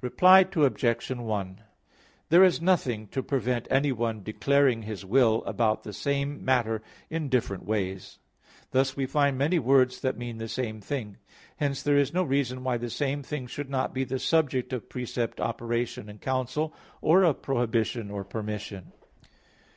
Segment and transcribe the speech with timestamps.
[0.00, 1.10] Reply Obj.
[1.10, 1.60] 1:
[2.28, 7.64] There is nothing to prevent anyone declaring his will about the same matter in different
[7.64, 8.20] ways;
[8.70, 11.16] thus we find many words that mean the same thing.
[11.56, 14.88] Hence there is no reason why the same thing should not be the subject of
[14.88, 18.92] precept, operation, and counsel; or of prohibition or permission.